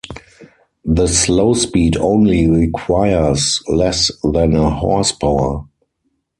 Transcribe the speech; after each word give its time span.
The 0.83 1.05
slow 1.05 1.53
speed 1.53 1.95
only 1.95 2.49
requires 2.49 3.61
less 3.69 4.09
than 4.23 4.55
a 4.55 4.67
horsepower. 4.71 5.65